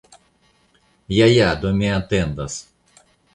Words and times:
Ja, 1.17 1.27
ja, 1.33 1.51
do 1.61 1.75
mi 1.83 1.93
atendas. 1.99 2.57